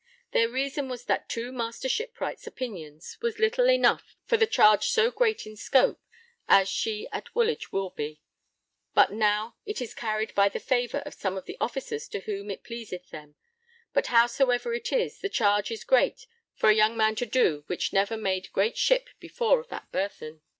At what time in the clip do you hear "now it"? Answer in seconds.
9.11-9.79